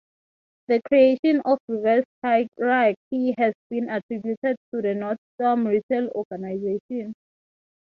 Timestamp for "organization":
6.15-7.13